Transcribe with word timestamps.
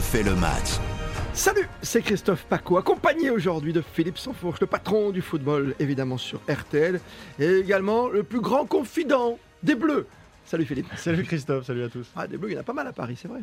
refait 0.00 0.22
le 0.22 0.34
match. 0.34 0.78
Salut, 1.34 1.68
c'est 1.82 2.00
Christophe 2.00 2.46
Paco, 2.46 2.78
accompagné 2.78 3.28
aujourd'hui 3.28 3.74
de 3.74 3.82
Philippe 3.82 4.16
Sansfourche, 4.16 4.58
le 4.58 4.66
patron 4.66 5.10
du 5.10 5.20
football 5.20 5.74
évidemment 5.78 6.16
sur 6.16 6.40
RTL, 6.48 6.98
et 7.38 7.56
également 7.58 8.08
le 8.08 8.22
plus 8.22 8.40
grand 8.40 8.64
confident 8.64 9.38
des 9.62 9.74
Bleus. 9.74 10.06
Salut 10.46 10.64
Philippe. 10.64 10.86
Salut 10.96 11.22
Christophe, 11.24 11.66
salut 11.66 11.82
à 11.82 11.90
tous. 11.90 12.10
Ah, 12.16 12.26
des 12.26 12.38
Bleus, 12.38 12.48
il 12.48 12.54
y 12.54 12.56
en 12.56 12.60
a 12.60 12.64
pas 12.64 12.72
mal 12.72 12.86
à 12.86 12.94
Paris, 12.94 13.18
c'est 13.20 13.28
vrai. 13.28 13.40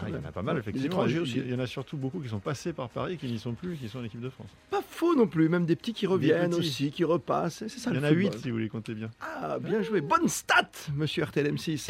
Ah, 0.00 0.04
il 0.08 0.14
y 0.14 0.16
en 0.16 0.24
a 0.24 0.32
pas 0.32 0.42
mal, 0.42 0.56
Les 0.56 0.60
effectivement. 0.60 0.86
étrangers 0.86 1.18
aussi. 1.18 1.38
Il 1.38 1.50
y 1.50 1.54
en 1.54 1.58
a 1.58 1.66
surtout 1.66 1.96
beaucoup 1.96 2.20
qui 2.20 2.28
sont 2.28 2.38
passés 2.38 2.72
par 2.72 2.88
Paris 2.88 3.14
et 3.14 3.16
qui 3.16 3.26
n'y 3.26 3.38
sont 3.38 3.52
plus, 3.52 3.76
qui 3.76 3.88
sont 3.88 3.98
en 3.98 4.04
équipe 4.04 4.20
de 4.20 4.30
France. 4.30 4.48
Pas 4.70 4.82
faux 4.88 5.14
non 5.14 5.26
plus, 5.26 5.48
même 5.48 5.66
des 5.66 5.76
petits 5.76 5.92
qui 5.92 6.06
reviennent 6.06 6.50
petits. 6.50 6.60
aussi, 6.60 6.90
qui 6.90 7.04
repassent, 7.04 7.64
c'est 7.66 7.68
ça 7.68 7.90
Il 7.90 7.96
y 7.96 8.00
en 8.00 8.04
a 8.04 8.08
football. 8.08 8.32
8 8.34 8.38
si 8.42 8.50
vous 8.50 8.58
les 8.58 8.68
comptez 8.68 8.94
bien. 8.94 9.10
Ah, 9.20 9.58
bien 9.58 9.82
joué. 9.82 10.00
Bonne 10.00 10.28
stat, 10.28 10.70
monsieur 10.94 11.24
RTL 11.24 11.52
M6. 11.52 11.88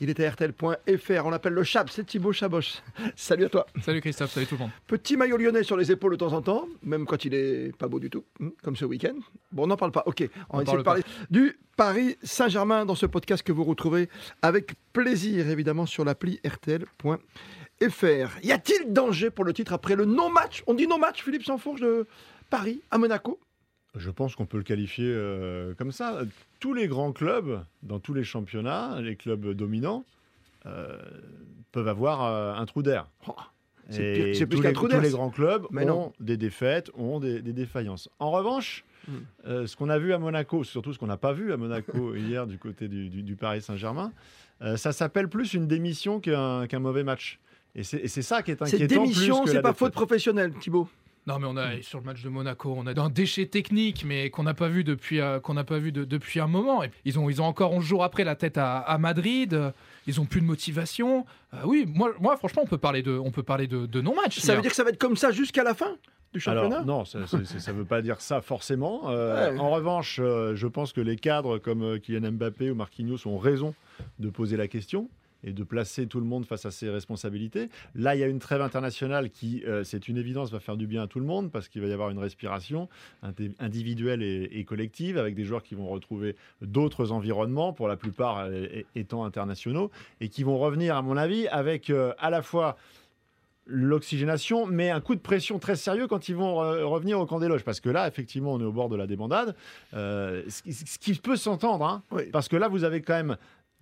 Il 0.00 0.10
est 0.10 0.20
à 0.20 0.30
RTL.fr. 0.30 1.26
On 1.26 1.30
l'appelle 1.30 1.52
le 1.52 1.64
Chab, 1.64 1.88
c'est 1.90 2.04
Thibaut 2.04 2.32
Chaboch. 2.32 2.82
Salut 3.16 3.44
à 3.44 3.48
toi. 3.48 3.66
Salut 3.82 4.00
Christophe, 4.00 4.32
salut 4.32 4.46
tout 4.46 4.54
le 4.54 4.60
monde. 4.60 4.70
Petit 4.86 5.16
maillot 5.16 5.36
lyonnais 5.36 5.62
sur 5.62 5.76
les 5.76 5.92
épaules 5.92 6.12
de 6.12 6.16
temps 6.16 6.32
en 6.32 6.42
temps, 6.42 6.66
même 6.82 7.06
quand 7.06 7.24
il 7.24 7.34
est 7.34 7.76
pas 7.76 7.88
beau 7.88 8.00
du 8.00 8.10
tout, 8.10 8.24
hein, 8.42 8.50
comme 8.62 8.76
ce 8.76 8.84
week-end. 8.84 9.14
Bon, 9.52 9.64
on 9.64 9.66
n'en 9.66 9.76
parle 9.76 9.92
pas. 9.92 10.02
Ok, 10.06 10.28
on, 10.50 10.58
va 10.58 10.62
essayer 10.62 10.78
de 10.78 10.82
parle 10.82 11.02
parler 11.02 11.14
du 11.30 11.58
Paris 11.76 12.16
Saint-Germain 12.22 12.84
dans 12.84 12.94
ce 12.94 13.06
podcast 13.06 13.42
que 13.42 13.52
vous 13.52 13.64
retrouverez 13.64 14.08
avec 14.42 14.74
plaisir, 14.92 15.48
évidemment, 15.48 15.86
sur 15.86 16.04
l'appli 16.04 16.40
RTL.fr. 16.46 17.16
Y 17.80 18.52
a-t-il 18.52 18.92
danger 18.92 19.30
pour 19.30 19.44
le 19.44 19.52
titre 19.52 19.72
après 19.72 19.96
le 19.96 20.04
non-match? 20.04 20.62
On 20.66 20.74
dit 20.74 20.86
non-match, 20.86 21.22
Philippe 21.22 21.44
Sansfourche 21.44 21.80
de 21.80 22.06
Paris 22.50 22.82
à 22.90 22.98
Monaco? 22.98 23.40
Je 23.96 24.10
pense 24.10 24.36
qu'on 24.36 24.46
peut 24.46 24.58
le 24.58 24.62
qualifier 24.62 25.06
euh, 25.08 25.74
comme 25.74 25.90
ça. 25.90 26.20
Tous 26.60 26.74
les 26.74 26.86
grands 26.86 27.12
clubs, 27.12 27.64
dans 27.82 27.98
tous 27.98 28.14
les 28.14 28.22
championnats, 28.22 29.00
les 29.00 29.16
clubs 29.16 29.52
dominants, 29.52 30.04
euh, 30.66 30.96
peuvent 31.72 31.88
avoir 31.88 32.24
euh, 32.24 32.54
un 32.54 32.66
trou 32.66 32.82
d'air. 32.82 33.08
Oh, 33.26 33.34
c'est 33.88 34.36
Et 34.38 34.46
plus 34.46 34.60
qu'un 34.60 34.72
trou 34.72 34.86
d'air, 34.86 34.98
Tous 34.98 35.04
les 35.04 35.10
grands 35.10 35.30
clubs 35.30 35.66
Mais 35.70 35.82
ont 35.84 35.86
non. 35.86 36.12
des 36.20 36.36
défaites, 36.36 36.90
ont 36.94 37.18
des, 37.18 37.42
des 37.42 37.52
défaillances. 37.52 38.08
En 38.20 38.30
revanche, 38.30 38.84
Euh, 39.46 39.66
ce 39.66 39.76
qu'on 39.76 39.88
a 39.88 39.98
vu 39.98 40.12
à 40.12 40.18
Monaco, 40.18 40.64
surtout 40.64 40.92
ce 40.92 40.98
qu'on 40.98 41.06
n'a 41.06 41.16
pas 41.16 41.32
vu 41.32 41.52
à 41.52 41.56
Monaco 41.56 42.14
hier 42.16 42.46
du 42.46 42.58
côté 42.58 42.88
du, 42.88 43.08
du- 43.08 43.22
du 43.22 43.36
Paris 43.36 43.62
Saint-Germain, 43.62 44.12
euh, 44.62 44.76
ça 44.76 44.92
s'appelle 44.92 45.28
plus 45.28 45.54
une 45.54 45.66
démission 45.66 46.20
qu'un 46.20 46.66
mauvais 46.78 47.04
match. 47.04 47.38
Et 47.74 47.82
c'est 47.84 48.06
c'est 48.08 48.22
ça 48.22 48.42
qui 48.42 48.50
est 48.50 48.56
C'est 48.66 48.74
inquiétant. 48.74 49.02
démission, 49.02 49.36
plus 49.42 49.44
que 49.50 49.56
c'est 49.56 49.62
pas 49.62 49.72
faute 49.74 49.92
professionnelle, 49.92 50.52
Thibaut? 50.60 50.88
Non 51.26 51.38
mais 51.38 51.46
on 51.46 51.56
a 51.58 51.80
sur 51.82 51.98
le 51.98 52.04
match 52.06 52.22
de 52.22 52.30
Monaco, 52.30 52.74
on 52.76 52.86
a 52.86 52.98
un 52.98 53.10
déchet 53.10 53.44
technique 53.46 54.04
mais 54.06 54.30
qu'on 54.30 54.42
n'a 54.42 54.54
pas 54.54 54.68
vu 54.68 54.84
depuis 54.84 55.20
euh, 55.20 55.38
qu'on 55.38 55.52
n'a 55.54 55.64
pas 55.64 55.78
vu 55.78 55.92
de- 55.92 56.04
depuis 56.04 56.40
un 56.40 56.46
moment. 56.46 56.82
Et 56.82 56.90
ils 57.04 57.18
ont 57.18 57.28
ils 57.28 57.40
ont 57.42 57.44
encore 57.44 57.72
11 57.72 57.84
jours 57.84 58.02
après 58.04 58.24
la 58.24 58.34
tête 58.36 58.56
à, 58.58 58.78
à 58.78 58.96
Madrid. 58.98 59.72
Ils 60.06 60.18
ont 60.20 60.24
plus 60.24 60.40
de 60.40 60.46
motivation. 60.46 61.26
Euh, 61.54 61.58
oui, 61.66 61.84
moi 61.86 62.12
moi 62.20 62.36
franchement 62.38 62.62
on 62.64 62.66
peut 62.66 62.78
parler 62.78 63.02
de 63.02 63.12
on 63.12 63.30
peut 63.30 63.42
parler 63.42 63.66
de, 63.66 63.84
de 63.86 64.00
non 64.00 64.14
match. 64.16 64.38
Ça 64.40 64.54
veut 64.56 64.62
dire 64.62 64.70
que 64.70 64.76
ça 64.76 64.82
va 64.82 64.90
être 64.90 64.98
comme 64.98 65.16
ça 65.16 65.30
jusqu'à 65.30 65.62
la 65.62 65.74
fin? 65.74 65.94
Du 66.32 66.40
championnat? 66.40 66.76
Alors 66.80 66.86
non, 66.86 67.04
ça 67.04 67.18
ne 67.20 67.72
veut 67.72 67.84
pas 67.84 68.02
dire 68.02 68.20
ça 68.20 68.40
forcément. 68.40 69.10
Euh, 69.10 69.52
Ouais. 69.52 69.58
En 69.58 69.70
revanche, 69.70 70.18
euh, 70.22 70.54
je 70.54 70.66
pense 70.66 70.92
que 70.92 71.00
les 71.00 71.16
cadres 71.16 71.58
comme 71.58 71.82
euh, 71.82 71.98
Kylian 71.98 72.32
Mbappé 72.32 72.70
ou 72.70 72.74
Marquinhos 72.74 73.26
ont 73.26 73.38
raison 73.38 73.74
de 74.18 74.30
poser 74.30 74.56
la 74.56 74.68
question 74.68 75.08
et 75.42 75.52
de 75.54 75.64
placer 75.64 76.06
tout 76.06 76.20
le 76.20 76.26
monde 76.26 76.44
face 76.44 76.66
à 76.66 76.70
ses 76.70 76.90
responsabilités. 76.90 77.70
Là, 77.94 78.14
il 78.14 78.18
y 78.18 78.22
a 78.22 78.26
une 78.26 78.40
trêve 78.40 78.60
internationale 78.60 79.30
qui, 79.30 79.64
euh, 79.66 79.84
c'est 79.84 80.06
une 80.06 80.18
évidence, 80.18 80.50
va 80.52 80.60
faire 80.60 80.76
du 80.76 80.86
bien 80.86 81.04
à 81.04 81.06
tout 81.06 81.18
le 81.18 81.24
monde 81.24 81.50
parce 81.50 81.68
qu'il 81.68 81.80
va 81.80 81.88
y 81.88 81.92
avoir 81.92 82.10
une 82.10 82.18
respiration 82.18 82.90
indi- 83.22 83.54
individuelle 83.58 84.22
et, 84.22 84.50
et 84.52 84.64
collective 84.64 85.16
avec 85.16 85.34
des 85.34 85.44
joueurs 85.44 85.62
qui 85.62 85.74
vont 85.74 85.88
retrouver 85.88 86.36
d'autres 86.60 87.10
environnements, 87.10 87.72
pour 87.72 87.88
la 87.88 87.96
plupart 87.96 88.40
euh, 88.50 88.66
étant 88.94 89.24
internationaux, 89.24 89.90
et 90.20 90.28
qui 90.28 90.42
vont 90.42 90.58
revenir, 90.58 90.94
à 90.94 91.00
mon 91.00 91.16
avis, 91.16 91.48
avec 91.48 91.88
euh, 91.88 92.12
à 92.18 92.28
la 92.28 92.42
fois 92.42 92.76
l'oxygénation, 93.70 94.66
mais 94.66 94.90
un 94.90 95.00
coup 95.00 95.14
de 95.14 95.20
pression 95.20 95.58
très 95.58 95.76
sérieux 95.76 96.06
quand 96.06 96.28
ils 96.28 96.34
vont 96.36 96.62
euh, 96.62 96.84
revenir 96.84 97.18
au 97.20 97.26
camp 97.26 97.38
des 97.38 97.48
loges. 97.48 97.64
Parce 97.64 97.80
que 97.80 97.88
là, 97.88 98.08
effectivement, 98.08 98.52
on 98.52 98.60
est 98.60 98.64
au 98.64 98.72
bord 98.72 98.88
de 98.88 98.96
la 98.96 99.06
débandade. 99.06 99.54
Euh, 99.94 100.42
ce, 100.48 100.62
qui- 100.62 101.14
ce 101.14 101.20
peut 101.20 101.36
s'entendre, 101.36 101.84
hein, 101.84 102.02
Oui. 102.10 102.24
parce 102.32 102.48
que 102.48 102.56
là, 102.56 102.68
vous 102.68 102.84
avez 102.84 103.00
quand 103.02 103.14
même 103.14 103.36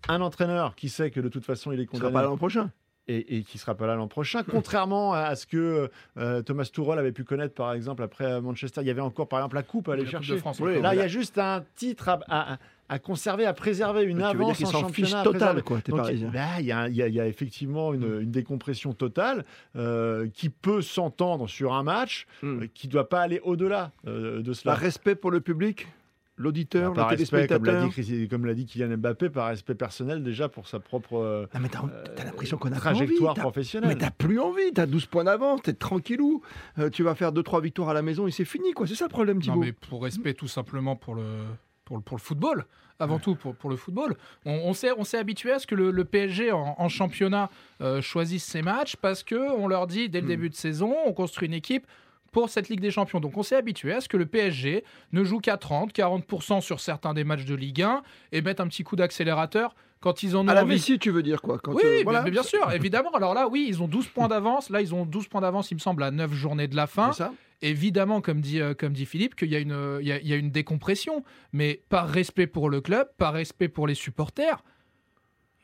un 0.08 0.20
entraîneur 0.20 0.74
qui 0.76 0.88
sait 0.88 1.10
que 1.10 1.20
de 1.20 1.28
toute 1.28 1.44
façon, 1.44 1.72
il 1.72 1.80
est 1.80 1.84
sera 1.86 1.98
condamné 1.98 2.12
pas 2.12 2.22
l'an 2.22 2.36
prochain. 2.36 2.70
Et, 3.08 3.38
et 3.38 3.42
qui 3.42 3.58
sera 3.58 3.74
pas 3.74 3.86
là 3.86 3.94
l'an 3.96 4.06
prochain. 4.08 4.42
Contrairement 4.42 5.12
à 5.14 5.34
ce 5.34 5.46
que 5.46 5.90
euh, 6.18 6.42
Thomas 6.42 6.64
Tuchel 6.72 6.98
avait 6.98 7.12
pu 7.12 7.24
connaître, 7.24 7.54
par 7.54 7.72
exemple, 7.72 8.02
après 8.02 8.24
euh, 8.26 8.40
Manchester, 8.40 8.80
il 8.82 8.86
y 8.86 8.90
avait 8.90 9.00
encore, 9.00 9.28
par 9.28 9.40
exemple, 9.40 9.56
la 9.56 9.62
coupe 9.62 9.88
à 9.88 9.94
aller 9.94 10.04
La 10.04 10.10
Coupe 10.10 10.20
de 10.20 10.24
chercher. 10.26 10.38
France, 10.40 10.60
Oui. 10.60 10.80
Là, 10.80 10.94
il 10.94 10.98
y 10.98 11.02
a 11.02 11.08
juste 11.08 11.38
un 11.38 11.64
titre 11.74 12.08
à, 12.08 12.20
à- 12.28 12.58
à 12.90 12.98
conserver, 12.98 13.44
à 13.44 13.52
préserver, 13.52 14.02
une 14.04 14.16
dire 14.16 14.28
avance 14.28 14.50
en 14.50 14.54
fichent 14.54 14.70
championnat. 14.80 15.20
à 15.20 15.24
total, 15.24 15.38
préserver. 15.40 15.62
quoi, 15.62 15.80
t'es 15.82 15.90
Donc, 15.92 16.00
parisien. 16.00 16.30
bah, 16.32 16.40
Il 16.60 16.64
y, 16.66 16.72
a- 16.72 16.88
il 16.88 16.94
y 16.96 17.02
a- 17.02 17.08
il 17.08 17.14
y 17.14 17.20
a 17.20 17.26
effectivement 17.26 17.92
une, 17.92 18.20
une 18.22 18.30
décompression 18.30 18.94
totale 18.94 19.44
euh, 19.76 20.26
qui 20.32 20.48
peut 20.48 20.80
s'entendre 20.80 21.48
sur 21.48 21.74
un 21.74 21.82
match, 21.82 22.26
Hmm. 22.42 22.62
euh, 22.62 22.66
qui 22.72 22.86
ne 22.86 22.92
doit 22.92 23.08
pas 23.08 23.20
aller 23.20 23.40
au-delà 23.44 23.90
euh, 24.06 24.40
de 24.42 24.52
cela. 24.54 24.72
Par 24.72 24.80
respect 24.80 25.14
pour 25.16 25.30
le 25.30 25.40
public, 25.40 25.86
l'auditeur, 26.38 26.92
par 26.94 27.10
le 27.10 27.16
respect, 27.16 27.46
comme 27.46 27.64
l'a 27.66 27.84
dit, 27.84 27.90
Chris- 27.90 28.28
comme 28.28 28.46
l'a 28.46 28.54
dit 28.54 28.64
Kylian 28.64 28.96
Mbappé, 28.96 29.28
par 29.30 29.48
respect 29.48 29.74
personnel 29.74 30.22
déjà 30.22 30.48
pour 30.48 30.68
sa 30.68 30.80
propre 30.80 31.14
euh, 31.18 31.46
Non, 31.54 31.60
mais 31.60 31.68
t'as 31.68 31.82
t'as 32.16 32.24
l'impression 32.24 32.56
qu'on 32.56 32.68
a 32.68 32.72
pas 32.72 32.76
trajectoire 32.78 33.30
envie, 33.32 33.36
t'as- 33.36 33.42
professionnelle. 33.42 33.88
Mais 33.90 33.96
t'as 33.96 34.10
plus 34.10 34.40
envie, 34.40 34.72
t'as 34.72 34.86
12 34.86 35.06
points 35.06 35.24
d'avance, 35.24 35.60
t'es 35.62 35.72
tranquillou. 35.74 36.42
Euh, 36.78 36.88
tu 36.90 37.02
vas 37.02 37.14
faire 37.14 37.32
2-3 37.32 37.60
victoires 37.60 37.88
à 37.90 37.94
la 37.94 38.02
maison 38.02 38.26
et 38.26 38.30
c'est 38.30 38.44
fini, 38.44 38.72
quoi. 38.72 38.86
C'est 38.86 38.94
ça 38.94 39.04
le 39.04 39.10
problème, 39.10 39.36
Non 39.38 39.42
Thibaut. 39.42 39.60
mais 39.60 39.72
pour 39.72 40.02
respect 40.02 40.34
tout 40.34 40.48
simplement 40.48 40.96
pour 40.96 41.14
le 41.14 41.24
pour 41.84 41.96
le, 41.96 42.02
pour 42.02 42.16
le 42.16 42.22
football. 42.22 42.64
Avant 43.00 43.20
tout 43.20 43.36
pour, 43.36 43.54
pour 43.54 43.70
le 43.70 43.76
football, 43.76 44.16
on, 44.44 44.50
on 44.64 44.72
s'est 44.74 44.90
on 44.98 45.04
s'est 45.04 45.18
habitué 45.18 45.52
à 45.52 45.60
ce 45.60 45.68
que 45.68 45.76
le, 45.76 45.92
le 45.92 46.04
PSG 46.04 46.50
en, 46.50 46.74
en 46.76 46.88
championnat 46.88 47.48
euh, 47.80 48.02
choisisse 48.02 48.42
ses 48.44 48.60
matchs 48.60 48.96
parce 48.96 49.22
que 49.22 49.36
on 49.56 49.68
leur 49.68 49.86
dit 49.86 50.08
dès 50.08 50.18
le 50.20 50.24
Hmm. 50.24 50.28
début 50.28 50.50
de 50.50 50.56
saison, 50.56 50.94
on 51.06 51.12
construit 51.12 51.46
une 51.46 51.54
équipe 51.54 51.86
pour 52.32 52.48
cette 52.50 52.68
Ligue 52.68 52.80
des 52.80 52.90
Champions. 52.90 53.20
Donc 53.20 53.36
on 53.36 53.42
s'est 53.42 53.56
habitué 53.56 53.92
à 53.94 54.00
ce 54.00 54.08
que 54.08 54.16
le 54.16 54.26
PSG 54.26 54.84
ne 55.12 55.24
joue 55.24 55.38
qu'à 55.40 55.56
30, 55.56 55.92
40% 55.92 56.60
sur 56.60 56.80
certains 56.80 57.14
des 57.14 57.24
matchs 57.24 57.44
de 57.44 57.54
Ligue 57.54 57.82
1 57.82 58.02
et 58.32 58.42
mette 58.42 58.60
un 58.60 58.66
petit 58.68 58.84
coup 58.84 58.96
d'accélérateur 58.96 59.74
quand 60.00 60.22
ils 60.22 60.36
en 60.36 60.44
ont 60.46 60.48
À 60.48 60.54
la 60.54 60.62
envie. 60.62 60.74
Messi, 60.74 60.98
tu 60.98 61.10
veux 61.10 61.22
dire 61.24 61.42
quoi 61.42 61.58
quand, 61.58 61.72
Oui, 61.72 61.82
euh, 61.84 61.96
mais- 61.98 62.02
voilà. 62.04 62.22
mais 62.22 62.30
bien 62.30 62.42
sûr, 62.44 62.70
évidemment. 62.72 63.10
Alors 63.12 63.34
là, 63.34 63.48
oui, 63.48 63.66
ils 63.68 63.82
ont 63.82 63.88
12 63.88 64.06
points 64.08 64.28
d'avance. 64.28 64.70
Là, 64.70 64.80
ils 64.80 64.94
ont 64.94 65.04
12 65.04 65.26
points 65.28 65.40
d'avance, 65.40 65.70
il 65.72 65.74
me 65.74 65.80
semble, 65.80 66.02
à 66.04 66.10
9 66.12 66.32
journées 66.32 66.68
de 66.68 66.76
la 66.76 66.86
fin. 66.86 67.12
Ça 67.12 67.32
Évidemment, 67.62 68.20
comme 68.20 68.40
dit, 68.40 68.60
euh, 68.60 68.72
comme 68.74 68.92
dit 68.92 69.04
Philippe, 69.04 69.34
qu'il 69.34 69.48
y, 69.50 69.56
a 69.56 69.58
une, 69.58 69.72
euh, 69.72 69.98
il 70.00 70.06
y, 70.06 70.12
a, 70.12 70.20
il 70.20 70.28
y 70.28 70.32
a 70.32 70.36
une 70.36 70.50
décompression. 70.52 71.24
Mais 71.52 71.82
par 71.88 72.08
respect 72.08 72.46
pour 72.46 72.70
le 72.70 72.80
club, 72.80 73.08
par 73.18 73.32
respect 73.32 73.66
pour 73.68 73.88
les 73.88 73.94
supporters, 73.96 74.62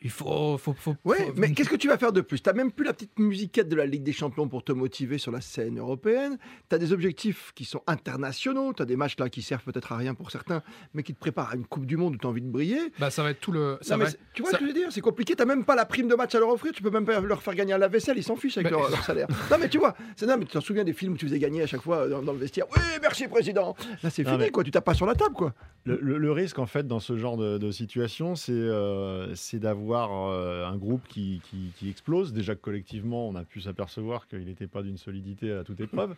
il 0.05 0.11
faut. 0.11 0.57
faut, 0.59 0.73
faut 0.75 0.95
faut- 1.03 1.33
mais 1.37 1.53
qu'est-ce 1.53 1.69
que 1.71 1.77
tu 1.77 1.89
vas 1.89 1.99
faire 1.99 2.13
de 2.13 2.21
plus? 2.21 2.41
T'as 2.43 2.53
même 2.53 2.71
plus 2.71 2.85
la 2.85 2.93
petite 2.93 3.19
musiquette 3.19 3.69
de 3.69 3.75
la 3.77 3.87
Ligue 3.87 4.03
des 4.05 4.13
Champions 4.13 4.47
pour 4.49 4.63
te 4.63 4.71
motiver 4.73 5.19
sur 5.19 5.33
la 5.33 5.41
scène 5.41 5.79
européenne. 5.79 6.39
T'as 6.69 6.79
des 6.79 6.93
objectifs 6.93 7.53
qui 7.55 7.65
sont 7.65 7.83
internationaux. 7.89 8.73
T'as 8.73 8.85
des 8.85 8.97
matchs 8.97 9.17
là 9.19 9.29
qui 9.29 9.43
servent 9.43 9.65
peut-être 9.65 9.93
à 9.93 9.97
rien 9.97 10.15
pour 10.15 10.31
certains, 10.31 10.63
mais 10.95 11.03
qui 11.03 11.15
te 11.15 11.19
préparent 11.19 11.51
à 11.51 11.57
une 11.57 11.65
Coupe 11.67 11.87
du 11.87 11.97
Monde 11.97 12.15
où 12.15 12.19
t'as 12.19 12.29
envie 12.29 12.43
de 12.43 12.49
briller. 12.51 12.79
Bah, 13.01 13.11
ça 13.11 13.23
va 13.23 13.31
être 13.31 13.41
tout 13.41 13.51
le. 13.53 13.79
Ça 13.81 13.97
Non, 13.97 14.05
va- 14.05 14.11
tu 14.35 14.43
vois 14.43 14.51
ça- 14.51 14.59
ce 14.59 14.63
que 14.63 14.69
je 14.69 14.73
veux 14.73 14.79
dire? 14.79 14.93
C'est 14.93 15.01
compliqué. 15.01 15.35
T'as 15.35 15.45
même 15.47 15.65
pas 15.65 15.75
la 15.75 15.85
prime 15.87 16.07
de 16.09 16.15
match 16.15 16.35
à 16.35 16.39
leur 16.39 16.51
offrir. 16.51 16.73
Tu 16.73 16.83
peux 16.83 16.91
même 16.91 17.05
pas 17.07 17.19
leur 17.21 17.43
faire 17.43 17.55
gagner 17.55 17.73
à 17.73 17.79
la 17.79 17.89
vaisselle. 17.89 18.19
Ils 18.19 18.23
s'en 18.23 18.37
fichent 18.37 18.59
avec 18.59 18.71
Mais- 18.71 18.79
leur, 18.79 18.91
leur 18.91 19.03
salaire. 19.05 19.27
non, 19.51 19.57
mais 19.59 19.69
tu 19.69 19.79
vois. 19.79 19.95
C'est 20.17 20.27
non, 20.27 20.37
mais 20.39 20.45
tu 20.45 20.53
te 20.59 20.61
souviens 20.63 20.85
des 20.85 20.93
films 20.93 21.15
où 21.15 21.17
tu 21.17 21.27
faisais 21.27 21.39
gagner 21.39 21.63
à 21.63 21.67
chaque 21.67 21.83
fois 21.83 22.09
dans, 22.09 22.23
dans 22.23 22.33
le 22.33 22.39
vestiaire. 22.39 22.67
Oui, 22.77 22.83
merci 23.01 23.27
président. 23.29 23.75
Là, 24.03 24.11
c'est 24.11 24.23
fini. 24.25 24.37
mais- 24.39 24.51
Quoi. 24.51 24.63
Tu 24.65 24.71
tapes 24.71 24.85
pas 24.85 24.95
sur 24.95 25.07
la 25.07 25.15
table, 25.15 25.35
quoi. 25.35 25.55
Le, 25.85 25.99
le- 26.01 26.19
le 26.19 26.33
risque, 26.33 26.59
en 26.59 26.67
fait, 26.67 26.87
dans 26.87 27.01
ce 27.01 27.17
genre 27.17 27.37
de, 27.37 27.59
de 27.59 27.71
situation, 27.71 28.35
c'est 28.37 28.53
euh, 28.53 29.35
c'est 29.35 29.59
d'avoir 30.03 30.29
euh, 30.31 30.67
un 30.67 30.77
groupe 30.77 31.07
qui, 31.09 31.41
qui- 31.45 31.73
qui 31.77 31.89
explose. 31.89 32.33
Déjà 32.33 32.55
que 32.55 32.61
collectivement, 32.61 33.29
on 33.29 33.35
a 33.37 33.45
pu 33.45 33.61
s'apercevoir 33.61 34.27
qu'il 34.29 34.45
n'était 34.45 34.67
pas 34.67 34.83
d'une 34.83 34.97
solidité 34.99 35.53
à 35.53 35.65
toute 35.65 35.81
épreuve. 35.81 36.15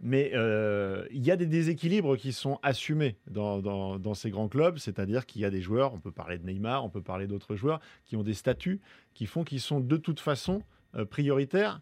Mais 0.00 0.30
euh, 0.34 1.04
il 1.10 1.24
y 1.26 1.30
a 1.32 1.36
des 1.36 1.46
déséquilibres 1.46 2.16
qui 2.16 2.32
sont 2.32 2.60
assumés 2.62 3.16
dans, 3.28 3.58
dans- 3.58 3.98
dans 3.98 4.14
ces 4.14 4.30
grands 4.30 4.46
clubs, 4.48 4.78
c'est-à-dire 4.78 5.26
qu'il 5.26 5.42
y 5.42 5.44
a 5.44 5.50
des 5.50 5.60
joueurs, 5.60 5.92
on 5.92 5.98
peut 5.98 6.12
parler 6.12 6.38
de 6.38 6.46
Neymar, 6.46 6.84
on 6.84 6.88
peut 6.88 7.02
parler 7.02 7.26
d'autres 7.26 7.56
joueurs, 7.56 7.80
qui 8.04 8.14
ont 8.14 8.22
des 8.22 8.34
statuts 8.34 8.80
qui 9.14 9.26
font 9.26 9.42
qu'ils 9.42 9.60
sont 9.60 9.80
de 9.80 9.96
toute 9.96 10.20
façon 10.20 10.62
euh, 10.94 11.04
prioritaires 11.04 11.80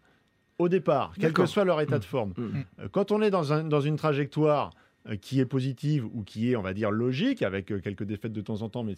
au 0.57 0.67
départ, 0.69 1.13
quel 1.19 1.33
que 1.33 1.45
soit 1.45 1.63
leur 1.65 1.79
état 1.81 1.99
de 1.99 2.03
forme. 2.05 2.33
Mm. 2.35 2.63
Euh, 2.79 2.87
Quand 2.91 3.11
on 3.11 3.21
est 3.21 3.29
dans, 3.29 3.53
un- 3.53 3.63
dans 3.63 3.81
une 3.81 3.95
trajectoire 3.97 4.71
qui 5.21 5.39
est 5.39 5.45
positive 5.45 6.05
ou 6.13 6.23
qui 6.23 6.51
est, 6.51 6.55
on 6.57 6.61
va 6.63 6.73
dire, 6.73 6.89
logique, 6.91 7.41
avec 7.43 7.67
quelques 7.81 8.03
défaites 8.03 8.33
de 8.33 8.41
temps 8.41 8.61
en 8.63 8.67
temps, 8.69 8.83
mais 8.83 8.95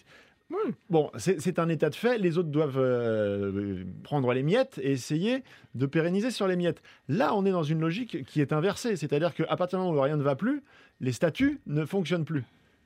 Oui. 0.52 0.74
bon, 0.90 1.12
c'est 1.18 1.60
un 1.60 1.70
état 1.70 1.90
de 1.90 1.96
fait. 1.96 2.18
Les 2.18 2.38
autres 2.40 2.50
doivent 2.50 2.80
euh, 2.80 3.84
prendre 4.04 4.34
les 4.34 4.42
miettes 4.44 4.80
et 4.84 4.92
essayer 4.92 5.44
de 5.76 5.86
pérenniser 5.86 6.32
sur 6.32 6.48
les 6.48 6.56
miettes. 6.56 6.82
Là, 7.08 7.36
on 7.36 7.46
est 7.46 7.52
dans 7.52 7.64
une 7.64 7.80
logique 7.80 8.26
qui 8.26 8.42
est 8.42 8.52
inversée, 8.52 8.96
c'est-à-dire 8.96 9.34
qu'à 9.36 9.56
partir 9.56 9.78
du 9.80 9.86
moment 9.86 9.98
où 9.98 10.02
rien 10.02 10.18
ne 10.18 10.24
va 10.24 10.36
plus, 10.36 10.64
les 11.02 11.12
statuts 11.12 11.60
ne 11.68 11.86
fonctionnent 11.86 12.26
plus. 12.26 12.44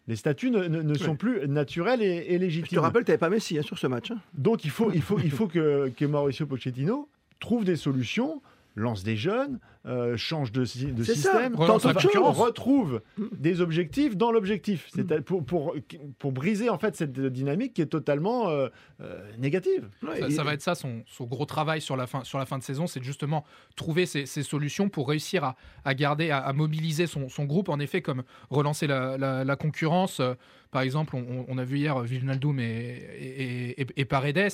Les 0.07 0.17
statuts 0.17 0.51
ne, 0.51 0.65
ne- 0.67 0.81
ne 0.81 0.93
sont 0.95 1.15
plus 1.15 1.47
naturels 1.47 2.01
et, 2.01 2.07
et 2.27 2.33
Je 2.33 2.37
te 2.37 2.41
légitimes. 2.43 2.79
rappelle, 2.79 3.05
t'avais 3.05 3.17
pas 3.17 3.29
Messi 3.29 3.57
hein, 3.57 3.61
sur 3.61 3.77
ce 3.77 3.87
match. 3.87 4.11
hein. 4.11 4.19
Donc 4.33 4.65
il 4.65 4.69
faut, 4.69 4.91
il 4.93 5.01
faut, 5.01 5.17
il 5.19 5.31
faut 5.31 5.47
que, 5.47 5.89
que 5.95 6.03
Mauricio 6.03 6.45
Pochettino 6.45 7.07
trouve 7.39 7.63
des 7.63 7.77
solutions 7.77 8.41
lance 8.75 9.03
des 9.03 9.15
jeunes, 9.15 9.59
euh, 9.85 10.17
change 10.17 10.51
de, 10.51 10.65
ça, 10.65 11.13
système, 11.13 11.55
retrouve 12.31 13.01
Mm. 13.17 13.23
des 13.37 13.61
objectifs 13.61 14.17
dans 14.17 14.31
l'objectif. 14.31 14.87
C'est 14.93 15.21
pour, 15.21 15.45
pour, 15.45 15.75
pour 16.17 16.31
briser 16.31 16.69
en 16.69 16.77
fait 16.79 16.95
cette 16.95 17.19
dynamique 17.19 17.73
qui 17.75 17.81
est 17.83 17.87
totalement 17.87 18.49
euh, 18.49 18.69
euh, 19.01 19.29
négative. 19.37 19.89
Ouais, 20.01 20.19
Ça, 20.19 20.27
et- 20.27 20.31
ça 20.31 20.43
va 20.43 20.53
être 20.53 20.61
ça 20.61 20.73
son, 20.75 21.03
son 21.05 21.25
gros 21.25 21.45
travail 21.45 21.81
sur 21.81 21.95
la 21.95 22.07
fin, 22.07 22.23
sur 22.23 22.39
la 22.39 22.45
fin 22.45 22.57
de 22.57 22.63
saison, 22.63 22.87
c'est 22.87 22.99
de 22.99 23.05
justement 23.05 23.43
trouver 23.75 24.05
ces, 24.05 24.25
ces 24.25 24.41
solutions 24.43 24.89
pour 24.89 25.07
réussir 25.09 25.43
à, 25.43 25.55
à 25.85 25.93
garder, 25.93 26.31
à, 26.31 26.39
à 26.39 26.53
mobiliser 26.53 27.05
son, 27.05 27.29
son 27.29 27.45
groupe. 27.45 27.69
En 27.69 27.79
effet, 27.79 28.01
comme 28.01 28.23
relancer 28.49 28.87
la, 28.87 29.17
la- 29.17 29.43
la 29.43 29.55
concurrence. 29.55 30.19
Euh, 30.19 30.33
par 30.71 30.81
exemple, 30.81 31.15
on, 31.15 31.45
on 31.47 31.57
a 31.59 31.63
vu 31.63 31.77
hier 31.77 31.99
Vilnaldoum 31.99 32.59
et, 32.59 32.63
et, 32.65 33.81
et- 33.81 33.87
et 33.97 34.05
Paredes. 34.05 34.49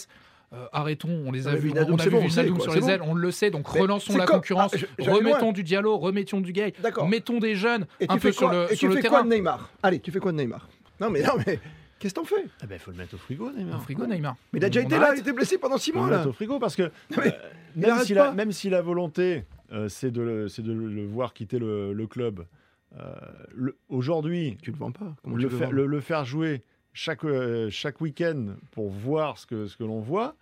Euh, 0.51 0.65
arrêtons, 0.71 1.09
on 1.27 1.31
les 1.31 1.47
a 1.47 1.51
Ah, 1.51 1.55
vus, 1.55 1.71
on 1.71 1.75
a 1.75 1.83
vu 1.83 2.09
bon, 2.09 2.21
quoi, 2.55 2.63
sur 2.63 2.73
les 2.73 2.79
bon. 2.81 2.87
ailes, 2.89 3.01
on 3.03 3.13
le 3.13 3.29
sait, 3.31 3.51
donc 3.51 3.67
Mais 3.71 3.81
relançons 3.81 4.17
la 4.17 4.25
comme- 4.25 4.37
concurrence, 4.37 4.71
Ah, 4.73 4.77
je- 4.97 5.09
remettons 5.09 5.39
loin. 5.45 5.51
du 5.51 5.63
Diallo, 5.63 5.97
remettons 5.99 6.41
du 6.41 6.51
Gay, 6.53 6.73
mettons 7.07 7.37
des 7.39 7.53
jeunes 7.55 7.85
Et 7.99 8.05
un 8.09 8.15
tu 8.15 8.19
peu 8.21 8.27
fais 8.29 8.31
sur 8.31 8.49
quoi, 8.49 8.65
le, 8.65 8.71
et 8.71 8.75
sur 8.75 8.89
tu 8.89 8.95
le 8.95 9.01
fais 9.01 9.07
quoi 9.07 9.21
de 9.21 9.27
Neymar? 9.29 9.69
Allez, 9.83 9.99
tu 9.99 10.11
fais 10.11 10.19
quoi 10.19 10.31
de 10.31 10.37
Neymar? 10.37 10.67
Non 10.99 11.11
mais 11.11 11.21
non 11.21 11.33
mais 11.45 11.59
qu'est-ce 11.99 12.15
que 12.15 12.19
t'en 12.19 12.25
fais? 12.25 12.45
Il 12.67 12.79
faut 12.79 12.89
le 12.89 12.97
mettre 12.97 13.13
au 13.13 13.17
frigo, 13.19 13.51
Neymar. 13.51 13.77
Au 13.77 13.81
frigo, 13.83 14.07
Neymar. 14.07 14.35
Mais 14.51 14.59
il 14.59 14.65
a 14.65 14.69
déjà 14.69 14.81
été 14.81 14.97
là, 14.97 15.11
il 15.13 15.19
était 15.19 15.33
blessé 15.33 15.59
pendant 15.59 15.77
six 15.77 15.91
Faut 15.91 15.99
mois 15.99 16.07
le 16.07 16.13
mettre 16.13 16.23
là. 16.25 16.29
au 16.29 16.33
frigo 16.33 16.57
parce 16.57 16.75
que 16.75 16.81
euh, 16.81 16.91
il 17.75 17.81
même, 17.83 17.99
si 17.99 18.13
la, 18.15 18.23
pas. 18.25 18.31
même 18.31 18.51
si 18.51 18.71
la 18.71 18.81
volonté 18.81 19.45
euh, 19.71 19.87
c'est 19.87 20.09
de, 20.09 20.21
le- 20.23 20.47
c'est 20.49 20.63
de 20.63 20.73
le 20.73 21.05
voir 21.05 21.35
quitter 21.35 21.59
le, 21.59 21.93
le 21.93 22.07
club, 22.07 22.43
euh, 22.99 23.13
aujourd'hui, 23.89 24.57
Tu 24.63 24.71
le 24.71 24.77
vends 24.77 24.91
pas. 24.91 25.15
Le 25.25 25.99
faire 26.01 26.25
jouer 26.25 26.63
chaque, 26.93 27.23
euh, 27.25 27.69
chaque 27.69 28.01
week-end 28.01 28.55
pour 28.71 28.89
voir 28.89 29.37
ce 29.37 29.45
que, 29.45 29.67
ce 29.67 29.77
que 29.77 29.83
l'on 29.83 29.99
voit, 29.99 30.35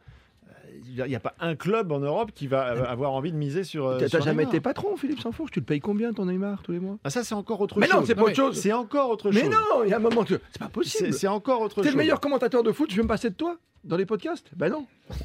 euh, 0.47 0.51
il 0.87 1.03
n'y 1.05 1.15
a, 1.15 1.19
pas 1.19 1.33
un 1.39 1.55
club 1.55 1.91
en 1.91 1.99
Europe 1.99 2.31
qui 2.33 2.47
va 2.47 2.67
euh, 2.73 2.85
avoir 2.85 3.11
envie 3.11 3.31
de 3.31 3.37
miser 3.37 3.63
sur. 3.63 3.97
T'as 3.97 4.19
jamais 4.21 4.43
été 4.43 4.59
patron, 4.59 4.95
Philippe 4.97 5.19
Sansfourche 5.19 5.51
Tu 5.51 5.59
le 5.59 5.65
payes 5.65 5.79
combien 5.79 6.13
ton 6.13 6.25
Neymar 6.25 6.61
tous 6.63 6.71
les 6.71 6.79
mois? 6.79 6.97
Ah, 7.03 7.09
ça, 7.09 7.23
c'est 7.23 7.35
encore 7.35 7.61
autre 7.61 7.79
Mais 7.79 7.87
chose. 7.87 7.95
non, 7.95 8.05
c'est 8.05 8.15
pas 8.15 8.23
autre 8.23 8.35
chose. 8.35 8.57
C'est 8.59 8.73
encore 8.73 9.09
autre 9.09 9.31
Mais 9.31 9.41
chose. 9.41 9.49
non, 9.49 9.83
il 9.83 9.89
y 9.89 9.93
a 9.93 9.97
un 9.97 9.99
moment 9.99 10.23
que 10.23 10.39
c'est 10.51 10.59
pas 10.59 10.69
possible. 10.69 11.13
c'est 11.13 11.27
encore 11.27 11.61
autre 11.61 11.75
T'es 11.81 11.83
chose. 11.89 11.91
le 11.93 11.97
meilleur 11.97 12.19
commentateur 12.19 12.63
de 12.63 12.71
foot, 12.71 12.89
je 12.91 12.97
veux 12.97 13.03
me 13.03 13.07
passer 13.07 13.29
de 13.29 13.35
toi 13.35 13.57
dans 13.83 13.97
les 13.97 14.05
podcasts? 14.05 14.49
Ben 14.55 14.69
non. 14.69 14.85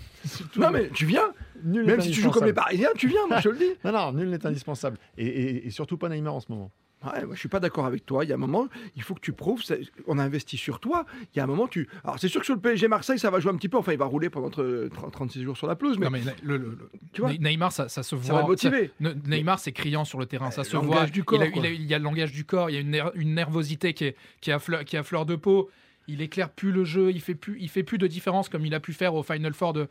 Non 0.56 0.70
mais 0.70 0.88
tu 0.90 1.04
viens, 1.04 1.32
Nul 1.64 1.84
même 1.84 2.00
si 2.00 2.12
tu 2.12 2.20
joues 2.20 2.30
comme 2.30 2.44
les. 2.44 2.52
Parisiens, 2.52 2.90
tu 2.96 3.08
viens, 3.08 3.26
moi 3.26 3.38
je 3.38 3.48
te 3.48 3.48
le 3.48 3.58
dis. 3.58 3.72
Non, 3.84 3.90
non, 3.92 4.12
nul 4.12 4.30
n'est 4.30 4.46
indispensable. 4.46 4.96
Et, 5.19 5.26
et- 5.26 5.66
et 5.66 5.70
surtout 5.70 5.96
pas 5.96 6.08
Neymar 6.08 6.34
en 6.34 6.40
ce 6.40 6.46
moment. 6.50 6.70
Ouais, 7.04 7.25
moi, 7.26 7.34
je 7.34 7.38
suis 7.40 7.49
pas 7.49 7.60
d'accord 7.60 7.87
avec 7.87 8.04
toi. 8.06 8.25
Il 8.25 8.28
y 8.28 8.32
a 8.32 8.37
un 8.37 8.38
moment, 8.38 8.69
il 8.96 9.02
faut 9.02 9.14
que 9.14 9.20
tu 9.20 9.32
prouves. 9.32 9.62
On 10.06 10.19
a 10.19 10.22
investi 10.25 10.56
sur 10.56 10.81
toi. 10.81 11.04
Il 11.34 11.38
y 11.38 11.40
a 11.40 11.44
un 11.44 11.46
moment, 11.46 11.66
tu. 11.69 11.88
Alors, 12.04 12.19
c'est 12.19 12.28
sûr 12.28 12.40
que 12.40 12.46
sur 12.46 12.54
le 12.54 12.60
PSG 12.60 12.88
Marseille, 12.88 13.19
ça 13.19 13.31
va 13.31 13.40
jouer 13.40 13.52
un 13.52 13.56
petit 13.56 13.69
peu. 13.69 13.76
Enfin, 13.76 13.93
il 13.93 13.99
va 13.99 14.04
rouler 14.04 14.31
pendant 14.31 14.49
tre- 14.50 14.88
30 14.90 15.12
36 15.12 15.43
jours 15.43 15.56
sur 15.56 15.66
la 15.66 15.76
pelouse. 15.76 15.99
Mais, 15.99 16.06
Non, 16.06 16.10
mais 16.12 16.20
le- 16.43 16.56
le- 16.56 16.64
le- 16.70 16.90
tu 17.12 17.20
vois, 17.22 17.32
Ne- 17.32 17.38
Neymar, 17.38 17.72
ça, 17.72 17.88
ça 17.88 18.02
se 18.02 18.14
voit. 18.14 18.25
ça 18.25 18.34
va 18.34 18.46
motiver. 18.46 18.90
Ne- 19.00 19.12
Neymar, 19.26 19.58
c'est 19.58 19.72
criant 19.72 20.04
sur 20.04 20.19
le 20.19 20.26
terrain, 20.26 20.50
ça 20.50 20.64
se 20.64 20.76
voit. 20.76 21.06
du 21.06 21.25
corps, 21.25 21.38
il, 21.43 21.49
a- 21.49 21.50
quoi. 21.50 21.62
il 21.62 21.66
a- 21.66 21.70
il 21.70 21.84
y 21.87 21.94
a 21.94 21.99
le 21.99 22.04
langage 22.04 22.32
du 22.32 22.44
corps, 22.44 22.70
il 22.70 22.75
y 22.75 22.76
a 22.76 22.81
une, 22.81 22.90
ner- 22.90 23.10
une 23.14 23.34
nervosité 23.34 23.94
qui 23.94 24.05
est, 24.05 24.16
qui, 24.40 24.50
est 24.50 24.52
à 24.55 24.58
fleur, 24.58 24.84
qui 24.84 24.96
est 24.96 24.98
à 24.98 25.02
fleur 25.02 25.26
de 25.26 25.37
peau. 25.37 25.70
Il 26.08 26.20
éclaire 26.20 26.50
plus 26.50 26.72
le 26.72 26.84
jeu, 26.84 27.10
il 27.12 27.20
fait 27.20 27.34
plus, 27.37 27.56
il 27.60 27.69
fait 27.69 27.84
plus 27.84 27.96
de 27.98 28.06
différence 28.08 28.48
comme 28.48 28.66
il 28.66 28.75
a 28.75 28.81
pu 28.81 28.93
faire 28.93 29.14
au 29.14 29.22
Final 29.22 29.55
Four 29.55 29.72
de, 29.72 29.88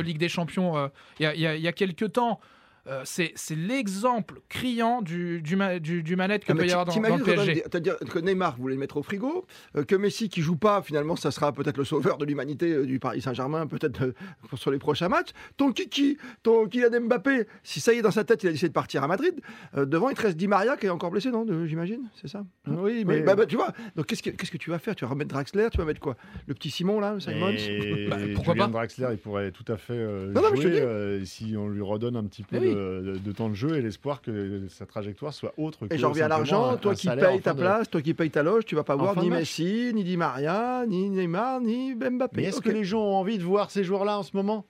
Ligue 0.00 0.18
des 0.18 0.28
Champions 0.28 0.76
euh, 0.76 0.88
il 1.20 1.22
y, 1.22 1.26
a, 1.26 1.34
il 1.34 1.40
y 1.40 1.46
a- 1.46 1.54
il 1.56 1.62
y 1.62 1.68
a 1.68 1.72
quelques 1.72 2.12
temps. 2.12 2.40
Euh, 2.88 3.02
c'est 3.04 3.34
l'exemple 3.56 4.40
criant 4.48 5.02
du, 5.02 5.42
du, 5.42 5.56
ma- 5.56 5.78
du, 5.78 6.02
du 6.02 6.14
manette 6.16 6.44
que 6.44 6.52
Ah, 6.52 6.54
mais 6.54 6.60
peut 6.62 6.68
y 6.68 6.70
avoir 6.70 6.84
dans, 6.86 7.16
le 7.16 7.24
PSG. 7.24 7.54
C'est-à-dire 7.64 7.96
que 7.98 8.18
Neymar 8.18 8.56
voulait 8.56 8.74
le 8.74 8.80
mettre 8.80 8.96
au 8.96 9.02
frigo, 9.02 9.44
euh, 9.76 9.84
que 9.84 9.94
Messi 9.96 10.28
qui 10.28 10.40
joue 10.40 10.56
pas, 10.56 10.82
finalement, 10.82 11.16
ça 11.16 11.30
sera 11.30 11.52
peut-être 11.52 11.76
le 11.78 11.84
sauveur 11.84 12.16
de 12.18 12.24
l'humanité 12.24 12.70
euh, 12.72 12.86
du 12.86 12.98
Paris 12.98 13.20
Saint-Germain, 13.22 13.66
peut-être 13.66 14.02
euh, 14.02 14.12
pour- 14.48 14.58
sur 14.58 14.70
les 14.70 14.78
prochains 14.78 15.08
matchs. 15.08 15.30
Ton 15.56 15.72
Kiki, 15.72 16.16
ton 16.42 16.66
Kylian 16.68 17.00
Mbappé, 17.02 17.46
si 17.62 17.80
ça 17.80 17.92
y 17.92 17.98
est 17.98 18.02
dans 18.02 18.10
sa 18.10 18.24
tête, 18.24 18.42
il 18.44 18.48
a 18.48 18.52
décidé 18.52 18.68
de 18.68 18.72
partir 18.74 19.02
à 19.02 19.08
Madrid. 19.08 19.34
euh, 19.76 19.84
devant, 19.84 20.08
il 20.08 20.16
te 20.16 20.22
reste 20.22 20.36
Di 20.36 20.46
Maria 20.46 20.76
qui 20.76 20.86
est 20.86 20.90
encore 20.90 21.10
blessé, 21.10 21.30
non 21.30 21.44
J'imagine, 21.66 22.08
c'est 22.20 22.28
ça? 22.28 22.44
Oui, 22.68 23.04
Oui, 23.06 23.22
bah, 23.22 23.34
bah, 23.34 23.46
tu 23.46 23.56
vois. 23.56 23.72
Donc 23.96 24.06
qu'est-ce 24.06 24.22
que 24.22 24.30
qu'est-ce 24.30 24.50
que 24.50 24.56
tu 24.58 24.70
vas 24.70 24.78
faire? 24.78 24.94
Tu 24.94 25.04
vas 25.04 25.10
remettre 25.10 25.30
Draxler, 25.30 25.68
tu 25.72 25.78
vas 25.78 25.84
mettre 25.84 26.00
quoi? 26.00 26.16
Le 26.46 26.54
petit 26.54 26.70
Simon 26.70 27.00
là, 27.00 27.16
Et 27.18 28.08
Bah, 28.08 28.16
pourquoi 28.34 28.54
Julian 28.54 28.66
pas 28.66 28.72
Draxler, 28.72 29.08
il 29.12 29.18
pourrait 29.18 29.50
tout 29.50 29.64
à 29.72 29.76
fait 29.76 29.94
euh, 29.94 30.32
Non, 30.32 30.42
non, 30.42 30.48
mais 30.52 30.56
je 30.58 30.62
te 30.62 30.68
jouer 30.68 30.70
dis. 30.72 30.78
euh, 30.78 31.24
si 31.24 31.54
on 31.56 31.68
lui 31.68 31.82
redonne 31.82 32.16
un 32.16 32.24
petit 32.24 32.42
peu 32.42 32.58
oui. 32.58 32.74
de, 32.74 32.75
de- 32.76 33.18
de 33.18 33.32
temps 33.32 33.48
de 33.48 33.54
jeu 33.54 33.76
et 33.76 33.82
l'espoir 33.82 34.20
que 34.22 34.66
sa 34.68 34.86
trajectoire 34.86 35.32
soit 35.32 35.52
autre. 35.56 35.78
Et 35.86 35.88
que 35.88 35.96
j'en 35.98 36.10
reviens 36.10 36.26
à 36.26 36.28
l'argent, 36.28 36.76
toi 36.76 36.94
qui 36.94 37.08
payes 37.08 37.40
ta 37.40 37.52
de- 37.54 37.58
place, 37.60 37.90
toi 37.90 38.00
qui 38.02 38.14
payes 38.14 38.30
ta 38.30 38.42
loge, 38.42 38.64
tu 38.64 38.74
vas 38.74 38.84
pas 38.84 38.96
voir 38.96 39.20
ni. 39.20 39.30
Messi, 39.30 39.90
ni 39.94 40.04
Di 40.04 40.16
Maria, 40.16 40.84
ni 40.86 41.08
Neymar, 41.10 41.60
ni 41.60 41.94
Mbappé. 41.94 42.36
Mais 42.36 42.44
est-ce 42.44 42.60
que 42.60 42.70
les 42.70 42.84
gens 42.84 43.00
ont 43.02 43.16
envie 43.16 43.38
de 43.38 43.42
voir 43.44 43.70
ces 43.70 43.84
joueurs-là 43.84 44.18
en 44.18 44.22
ce 44.22 44.36
moment? 44.36 44.64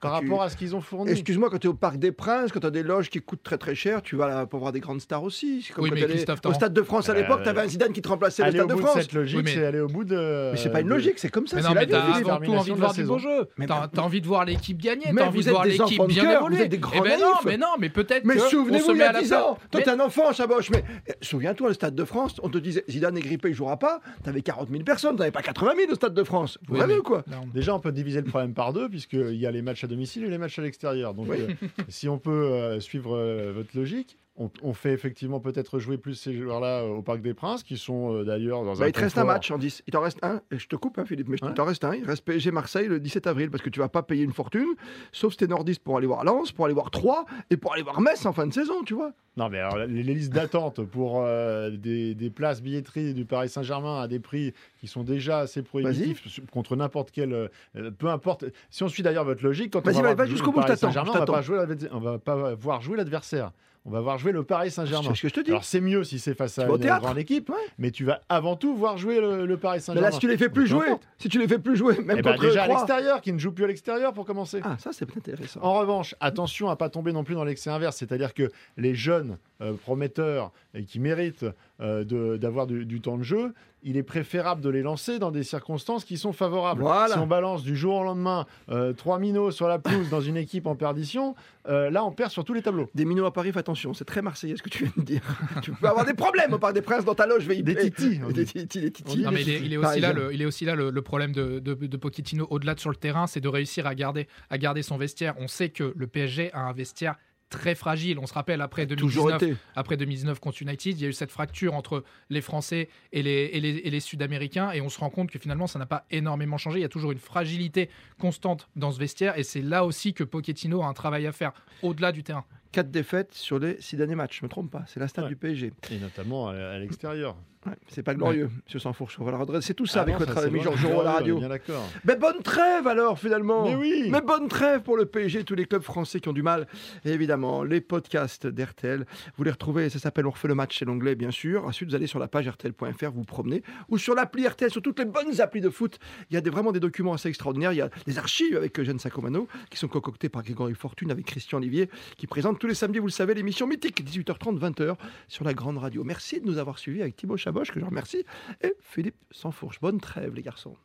Quand 0.00 0.08
par 0.10 0.20
tu- 0.20 0.26
rapport 0.26 0.42
à 0.42 0.48
ce 0.50 0.56
qu'ils 0.56 0.74
ont 0.74 0.80
fourni 0.80 1.10
Excuse-moi, 1.12 1.50
quand 1.50 1.58
tu 1.58 1.66
es 1.66 1.70
au 1.70 1.74
Parc 1.74 1.96
des 1.98 2.12
Princes, 2.12 2.52
quand 2.52 2.60
tu 2.60 2.66
as 2.66 2.70
des 2.70 2.82
loges 2.82 3.10
qui 3.10 3.20
coûtent 3.20 3.42
très 3.42 3.58
très 3.58 3.74
cher, 3.74 4.02
tu 4.02 4.16
vas 4.16 4.28
là 4.28 4.46
pour 4.46 4.60
voir 4.60 4.72
des 4.72 4.80
grandes 4.80 5.00
stars 5.00 5.22
aussi. 5.22 5.62
C'est 5.66 5.72
comme 5.72 5.84
Oui, 5.84 5.90
quand 5.90 5.96
mais 5.96 6.48
au 6.48 6.52
Stade 6.54 6.72
de 6.72 6.82
France 6.82 7.08
à 7.08 7.12
Euh, 7.12 7.16
l'époque, 7.16 7.42
tu 7.42 7.48
avais 7.48 7.60
un 7.62 7.66
Zidane 7.68 7.92
qui 7.92 8.02
te 8.02 8.08
remplaçait 8.08 8.42
le 8.42 8.48
Aller 8.48 8.58
Stade 8.58 8.68
de 8.68 8.74
bout 8.74 8.80
de 8.80 8.86
France. 8.86 9.00
cette 9.02 9.12
logique, 9.12 9.36
Oui, 9.38 9.42
mais- 9.44 9.54
c'est 9.54 9.64
aller 9.64 9.80
au 9.80 9.86
bout 9.88 10.04
de. 10.04 10.50
Mais 10.52 10.56
c'est 10.56 10.70
pas 10.70 10.80
une 10.80 10.88
logique, 10.88 11.18
c'est 11.18 11.28
comme 11.30 11.46
ça. 11.46 11.56
Mais 11.56 11.62
c'est 11.62 11.68
non, 11.68 11.74
la 11.74 11.80
mais 11.80 11.86
vie, 11.86 11.92
t'as 11.92 11.98
avant 12.02 12.14
tout 12.40 12.52
envie 12.52 12.70
de 12.70 12.74
de 12.74 12.78
voir 12.80 12.88
la 12.90 12.94
du 12.94 13.00
saison. 13.00 13.12
beau 13.14 13.18
jeu. 13.18 13.48
Mais 13.58 13.66
T'as 13.66 13.80
bah- 13.80 13.90
t'as 13.94 14.02
envie 14.02 14.20
de 14.20 14.26
voir 14.26 14.44
l'équipe 14.44 14.78
gagner, 14.80 15.06
Mais 15.12 15.20
t'as 15.20 15.26
envie 15.28 15.38
vous 15.38 15.42
de 15.44 15.48
êtes 15.48 15.52
voir 15.52 15.64
des 15.64 15.70
l'équipe 15.70 16.06
bien 16.06 16.30
évoluer. 16.38 16.56
vous 16.56 16.62
êtes 16.62 16.68
des 16.70 16.76
Eh 16.76 16.80
grands 16.80 17.00
ben 17.02 17.20
non, 17.20 17.26
mais 17.44 17.56
non, 17.58 17.66
mais 17.78 17.88
peut-être 17.90 18.24
Mais 18.24 18.38
souvenez-vous, 18.38 18.90
il 18.92 18.98
y 18.98 19.02
a 19.02 19.12
la 19.12 19.20
10 19.20 19.28
place. 19.28 19.40
ans, 19.42 19.54
toi 19.54 19.80
Mais- 19.80 19.82
t'es 19.82 19.90
un 19.90 20.00
enfant, 20.00 20.32
Chaboche, 20.32 20.70
mais 20.70 20.84
eh, 21.06 21.12
souviens-toi, 21.20 21.68
le 21.68 21.74
Stade 21.74 21.94
de 21.94 22.04
France, 22.04 22.36
on 22.42 22.48
te 22.48 22.58
disait 22.58 22.84
Zidane 22.88 23.16
est 23.16 23.20
grippé, 23.20 23.48
il 23.50 23.54
jouera 23.54 23.76
pas, 23.78 24.00
t'avais 24.24 24.42
40 24.42 24.68
000 24.70 24.82
personnes, 24.82 25.16
t'avais 25.16 25.30
pas 25.30 25.42
80 25.42 25.72
000 25.76 25.92
au 25.92 25.94
Stade 25.94 26.14
de 26.14 26.24
France. 26.24 26.58
Vous 26.66 26.76
mais- 26.76 26.96
ou 26.96 27.02
quoi? 27.02 27.24
Déjà, 27.54 27.74
on 27.74 27.80
peut 27.80 27.92
diviser 27.92 28.20
le 28.20 28.26
problème 28.26 28.54
par 28.54 28.72
deux, 28.72 28.88
puisqu'il 28.88 29.36
y 29.36 29.46
a 29.46 29.50
les 29.50 29.59
matchs 29.62 29.84
à 29.84 29.86
domicile 29.86 30.24
et 30.24 30.28
les 30.30 30.38
matchs 30.38 30.58
à 30.58 30.62
l'extérieur. 30.62 31.14
Donc, 31.14 31.28
Oui. 31.28 31.36
euh, 31.40 31.54
si 31.88 32.08
on 32.08 32.18
peut 32.18 32.30
euh, 32.30 32.80
suivre 32.80 33.16
euh, 33.16 33.52
votre 33.52 33.76
logique, 33.76 34.16
on, 34.42 34.50
on 34.62 34.72
fait 34.72 34.92
effectivement 34.92 35.38
peut-être 35.38 35.78
jouer 35.78 35.98
plus 35.98 36.14
ces 36.14 36.34
joueurs-là 36.34 36.80
euh, 36.80 36.88
au 36.88 37.02
Parc 37.02 37.20
des 37.20 37.34
Princes, 37.34 37.62
qui 37.62 37.76
sont 37.76 38.12
euh, 38.14 38.24
d'ailleurs 38.24 38.64
dans 38.64 38.74
Bah, 38.74 38.84
un. 38.84 38.88
il 38.88 38.92
te 38.92 38.98
reste 39.00 39.18
un 39.18 39.24
match 39.24 39.50
en 39.50 39.58
10. 39.58 39.82
Il 39.86 39.92
t'en 39.92 40.00
reste 40.00 40.18
un. 40.22 40.40
Et 40.50 40.58
je 40.58 40.66
te 40.66 40.76
coupe, 40.76 40.98
hein, 40.98 41.04
Philippe, 41.04 41.28
mais 41.28 41.36
il 41.42 41.54
t'en 41.54 41.64
reste 41.66 41.84
un. 41.84 41.94
Il 41.94 42.04
reste 42.04 42.24
PSG 42.24 42.50
Marseille 42.50 42.88
le 42.88 42.98
17 42.98 43.26
avril 43.26 43.50
parce 43.50 43.62
que 43.62 43.70
tu 43.70 43.78
vas 43.80 43.88
pas 43.88 44.02
payer 44.02 44.24
une 44.24 44.32
fortune, 44.32 44.66
sauf 45.12 45.32
si 45.32 45.38
t'es 45.38 45.46
nordiste 45.46 45.82
pour 45.84 45.96
aller 45.98 46.06
voir 46.06 46.24
Lens, 46.24 46.52
pour 46.52 46.64
aller 46.64 46.74
voir 46.74 46.90
Troyes 46.90 47.24
et 47.50 47.56
pour 47.56 47.74
aller 47.74 47.82
voir 47.82 48.00
Metz 48.00 48.24
en 48.26 48.32
fin 48.32 48.46
de 48.46 48.52
saison, 48.52 48.82
tu 48.84 48.94
vois. 48.94 49.12
Non, 49.36 49.48
mais 49.48 49.58
alors, 49.58 49.78
les, 49.86 50.02
les 50.02 50.14
listes 50.14 50.32
d'attente 50.32 50.82
pour 50.84 51.22
euh, 51.22 51.70
des, 51.70 52.14
des 52.14 52.30
places 52.30 52.62
billetterie 52.62 53.14
du 53.14 53.24
Paris 53.26 53.48
Saint-Germain 53.48 54.00
à 54.00 54.08
des 54.08 54.18
prix 54.18 54.52
qui 54.80 54.88
sont 54.88 55.04
déjà 55.04 55.38
assez 55.40 55.62
prohibitifs 55.62 56.40
contre 56.50 56.74
n'importe 56.76 57.10
quel. 57.12 57.32
euh, 57.32 57.90
peu 57.98 58.08
importe. 58.08 58.44
Si 58.70 58.82
on 58.82 58.88
suit 58.88 59.02
d'ailleurs 59.02 59.24
votre 59.24 59.44
logique, 59.44 59.72
quand 59.72 59.86
on 59.86 59.90
va, 60.02 60.14
va- 60.14 60.26
jusqu'au 60.26 60.50
bout, 60.50 60.60
je 60.62 60.66
Paris 60.66 60.78
t'attends, 60.80 60.88
Saint-Germain, 60.92 61.10
on 61.10 61.12
va 61.14 61.20
pas 61.20 61.26
t'attends. 61.26 61.42
jouer 61.42 61.56
l'adver- 61.58 61.88
on 61.92 62.00
va 62.00 62.18
pas 62.18 62.54
voir 62.54 62.80
jouer 62.80 62.96
l'adversaire. 62.96 63.52
On 63.86 63.90
va 63.90 64.00
voir 64.02 64.18
jouer 64.18 64.32
le 64.32 64.42
Paris 64.44 64.70
Saint-Germain. 64.70 65.08
C'est 65.10 65.16
ce 65.16 65.22
que 65.22 65.28
je 65.28 65.34
te 65.34 65.40
dis. 65.40 65.50
Alors 65.50 65.64
c'est 65.64 65.80
mieux 65.80 66.04
si 66.04 66.18
c'est 66.18 66.34
face 66.34 66.58
à 66.58 66.66
une 66.66 66.76
grande 66.76 67.16
équipe, 67.18 67.48
Ouais. 67.48 67.56
mais 67.78 67.90
tu 67.90 68.04
vas 68.04 68.20
avant 68.28 68.54
tout 68.54 68.74
voir 68.76 68.98
jouer 68.98 69.20
le, 69.20 69.46
le 69.46 69.56
Paris 69.56 69.76
Mais 69.78 69.80
Saint-Germain. 69.80 70.08
là, 70.08 70.12
si 70.12 70.18
tu 70.18 70.28
les 70.28 70.36
fais 70.36 70.50
plus 70.50 70.66
jouer, 70.66 70.86
si 71.18 71.28
tu 71.30 71.38
les 71.38 71.48
fais 71.48 71.58
plus 71.58 71.76
jouer, 71.76 71.96
même 72.02 72.18
Eh 72.18 72.22
ben, 72.22 72.32
contre 72.32 72.44
déjà 72.46 72.64
à 72.64 72.68
l'extérieur, 72.68 73.20
qui 73.22 73.32
ne 73.32 73.38
joue 73.38 73.52
plus 73.52 73.64
à 73.64 73.68
l'extérieur 73.68 74.12
pour 74.12 74.26
commencer. 74.26 74.60
Ah, 74.64 74.76
ça 74.78 74.90
c'est 74.92 75.08
intéressant. 75.16 75.60
En 75.62 75.72
revanche, 75.78 76.14
attention 76.20 76.68
à 76.68 76.76
pas 76.76 76.90
tomber 76.90 77.12
non 77.14 77.24
plus 77.24 77.34
dans 77.34 77.44
l'excès 77.44 77.70
inverse, 77.70 77.96
c'est-à-dire 77.96 78.34
que 78.34 78.50
les 78.76 78.94
jeunes 78.94 79.38
euh, 79.62 79.72
prometteurs 79.72 80.52
et 80.74 80.84
qui 80.84 81.00
méritent 81.00 81.46
euh, 81.80 82.36
d'avoir 82.38 82.66
du, 82.66 82.84
du 82.84 83.00
temps 83.00 83.18
de 83.18 83.22
jeu, 83.22 83.54
il 83.82 83.96
est 83.96 84.02
préférable 84.02 84.60
de 84.60 84.68
les 84.68 84.82
lancer 84.82 85.18
dans 85.18 85.30
des 85.30 85.42
circonstances 85.42 86.04
qui 86.04 86.18
sont 86.18 86.32
favorables. 86.32 86.82
Voilà. 86.82 87.14
Si 87.14 87.18
on 87.18 87.26
balance 87.26 87.62
du 87.62 87.76
jour 87.76 87.96
au 87.96 88.04
lendemain 88.04 88.46
euh, 88.68 88.92
trois 88.92 89.18
minots 89.18 89.50
sur 89.50 89.68
la 89.68 89.78
pelouse 89.78 90.10
dans 90.10 90.20
une 90.20 90.36
équipe 90.36 90.66
en 90.66 90.74
perdition, 90.74 91.34
euh, 91.68 91.90
là 91.90 92.04
on 92.04 92.12
perd 92.12 92.30
sur 92.30 92.44
tous 92.44 92.52
les 92.52 92.62
tableaux. 92.62 92.90
Des 92.94 93.04
minots 93.04 93.24
à 93.24 93.32
Paris, 93.32 93.52
fais 93.52 93.60
attention, 93.60 93.94
c'est 93.94 94.04
très 94.04 94.22
marseillais 94.22 94.56
ce 94.56 94.62
que 94.62 94.68
tu 94.68 94.84
viens 94.84 94.92
de 94.96 95.02
dire. 95.02 95.22
tu 95.62 95.72
peux 95.72 95.88
avoir 95.88 96.04
des 96.04 96.14
problèmes 96.14 96.52
au 96.52 96.58
Parc 96.58 96.74
des 96.74 96.82
Princes 96.82 97.04
dans 97.04 97.14
ta 97.14 97.26
loge, 97.26 97.42
je 97.42 97.48
vais 97.48 97.58
y 97.58 97.62
Des 97.62 97.76
titis, 97.76 98.20
Des 98.34 98.44
titis, 98.44 98.80
des 98.80 98.90
titis. 98.90 99.18
Non, 99.18 99.30
mais 99.30 99.42
il 99.42 99.50
est, 99.50 99.60
il 99.60 99.72
est 99.72 99.76
aussi 99.76 100.00
là, 100.00 100.12
le, 100.12 100.34
il 100.34 100.42
est 100.42 100.46
aussi 100.46 100.64
là 100.64 100.74
le, 100.74 100.90
le 100.90 101.02
problème 101.02 101.32
de, 101.32 101.58
de, 101.60 101.74
de 101.74 101.96
Pochettino 101.96 102.46
au-delà 102.50 102.74
de 102.74 102.80
sur 102.80 102.90
le 102.90 102.96
terrain, 102.96 103.26
c'est 103.26 103.40
de 103.40 103.48
réussir 103.48 103.86
à 103.86 103.94
garder, 103.94 104.28
à 104.50 104.58
garder 104.58 104.82
son 104.82 104.96
vestiaire. 104.96 105.34
On 105.38 105.48
sait 105.48 105.70
que 105.70 105.92
le 105.96 106.06
PSG 106.06 106.52
a 106.52 106.60
un 106.60 106.72
vestiaire 106.72 107.16
très 107.50 107.74
fragile. 107.74 108.18
On 108.18 108.26
se 108.26 108.32
rappelle 108.32 108.62
après 108.62 108.86
Toujours 108.86 109.26
2019, 109.26 109.42
été. 109.56 109.60
après 109.76 109.96
2019 109.98 110.40
contre 110.40 110.62
United, 110.62 110.96
il 110.98 111.02
y 111.02 111.04
a 111.04 111.08
eu 111.08 111.12
cette 111.12 111.30
fracture 111.30 111.74
entre 111.74 112.04
les 112.30 112.40
Français 112.40 112.88
et 113.12 113.22
les, 113.22 113.50
et 113.52 113.60
les, 113.60 113.68
et 113.78 113.90
les 113.90 114.00
Sud-Américains, 114.00 114.70
et 114.72 114.80
on 114.80 114.88
se 114.88 114.98
rend 114.98 115.10
compte 115.10 115.30
que 115.30 115.38
finalement 115.38 115.66
ça 115.66 115.78
n'a 115.78 115.86
pas 115.86 116.06
énormément 116.10 116.56
changé. 116.56 116.78
Il 116.78 116.82
y 116.82 116.86
a 116.86 116.88
toujours 116.88 117.12
une 117.12 117.18
fragilité 117.18 117.90
constante 118.18 118.68
dans 118.76 118.90
ce 118.92 118.98
vestiaire, 118.98 119.36
et 119.38 119.42
c'est 119.42 119.62
là 119.62 119.84
aussi 119.84 120.14
que 120.14 120.24
Pochettino 120.24 120.82
a 120.82 120.86
un 120.86 120.94
travail 120.94 121.26
à 121.26 121.32
faire 121.32 121.52
au-delà 121.82 122.12
du 122.12 122.22
terrain. 122.22 122.44
Quatre 122.72 122.90
défaites 122.90 123.34
sur 123.34 123.58
les 123.58 123.80
six 123.80 123.96
derniers 123.96 124.14
matchs, 124.14 124.38
je 124.40 124.44
me 124.46 124.48
trompe 124.48 124.70
pas, 124.70 124.84
c'est 124.86 125.00
la 125.00 125.08
stat 125.08 125.22
Ouais. 125.24 125.28
du 125.28 125.36
PSG. 125.36 125.72
Et 125.90 125.98
notamment 125.98 126.48
à 126.48 126.78
l'extérieur. 126.78 127.36
Ouais, 127.66 127.74
c'est 127.88 128.02
pas 128.02 128.14
glorieux, 128.14 128.48
monsieur 128.64 128.78
Sansfourche. 128.78 129.18
On 129.20 129.24
va 129.24 129.32
la 129.32 129.36
redresser 129.36 129.74
tout 129.74 129.84
ça 129.84 129.98
Ah 129.98 130.02
avec 130.04 130.14
non, 130.14 130.20
notre 130.20 130.32
ça, 130.32 130.40
c'est 130.40 130.46
ami 130.46 130.62
Georges 130.62 130.82
Roux 130.86 131.00
à 131.00 131.04
la 131.04 131.10
est 131.10 131.14
radio. 131.14 131.38
Bien 131.40 131.48
d'accord. 131.50 131.86
Mais 132.06 132.16
bonne 132.16 132.40
trêve 132.42 132.86
alors 132.86 133.18
finalement 133.18 133.64
Mais 133.64 133.74
oui. 133.74 134.08
Mais 134.10 134.22
bonne 134.22 134.48
trêve 134.48 134.80
pour 134.80 134.96
le 134.96 135.04
PSG, 135.04 135.44
tous 135.44 135.54
les 135.54 135.66
clubs 135.66 135.82
français 135.82 136.20
qui 136.20 136.30
ont 136.30 136.32
du 136.32 136.42
mal. 136.42 136.66
Et 137.04 137.10
évidemment, 137.10 137.62
les 137.62 137.82
podcasts 137.82 138.46
d'RTL, 138.46 139.04
vous 139.36 139.44
les 139.44 139.50
retrouvez, 139.50 139.90
ça 139.90 139.98
s'appelle 139.98 140.26
On 140.26 140.30
refait 140.30 140.48
le 140.48 140.54
match, 140.54 140.78
c'est 140.78 140.86
l'onglet 140.86 141.14
bien 141.14 141.30
sûr. 141.30 141.66
Ensuite, 141.66 141.90
vous 141.90 141.94
allez 141.94 142.06
sur 142.06 142.18
la 142.18 142.28
page 142.28 142.48
RTL.fr, 142.48 143.10
vous 143.10 143.18
vous 143.18 143.24
promenez, 143.24 143.62
ou 143.90 143.98
sur 143.98 144.14
l'appli 144.14 144.48
RTL, 144.48 144.70
sur 144.70 144.80
toutes 144.80 144.98
les 144.98 145.04
bonnes 145.04 145.38
applis 145.42 145.60
de 145.60 145.68
foot. 145.68 145.98
Il 146.30 146.34
y 146.34 146.36
a 146.38 146.40
des, 146.40 146.48
vraiment 146.48 146.72
des 146.72 146.80
documents 146.80 147.12
assez 147.12 147.28
extraordinaires. 147.28 147.74
Il 147.74 147.76
y 147.78 147.82
a 147.82 147.90
des 148.06 148.18
archives 148.18 148.56
avec 148.56 148.78
Eugène 148.80 148.98
Sacomano, 148.98 149.48
qui 149.68 149.76
sont 149.76 149.88
concoctées 149.88 150.30
par 150.30 150.42
Grégory 150.44 150.72
Fortune, 150.72 151.10
avec 151.10 151.26
Christian 151.26 151.58
Olivier, 151.58 151.90
qui 152.16 152.26
présente 152.26 152.58
tous 152.58 152.68
les 152.68 152.74
samedis, 152.74 153.00
vous 153.00 153.06
le 153.06 153.12
savez, 153.12 153.34
l'émission 153.34 153.66
mythique, 153.66 154.02
18h30, 154.02 154.58
20h, 154.58 154.94
sur 155.28 155.44
la 155.44 155.52
grande 155.52 155.76
radio. 155.76 156.04
Merci 156.04 156.40
de 156.40 156.46
nous 156.46 156.56
avoir 156.56 156.78
suivis 156.78 157.02
avec 157.02 157.16
Thibaut 157.16 157.36
Que 157.52 157.80
je 157.80 157.84
remercie, 157.84 158.24
et 158.62 158.74
Philippe 158.80 159.16
Sansfourche. 159.30 159.80
Bonne 159.80 160.00
trêve, 160.00 160.34
les 160.34 160.42
garçons. 160.42 160.76